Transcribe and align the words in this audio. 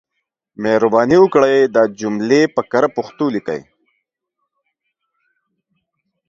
مهرباني 0.63 1.17
وکړئ 1.21 1.57
دا 1.75 1.83
جملې 1.99 2.41
په 2.55 2.61
کره 2.71 2.87
پښتو 2.97 3.25
ليکئ. 3.35 3.61